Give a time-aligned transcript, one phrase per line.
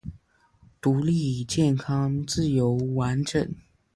[0.81, 3.53] 独立健康自由完整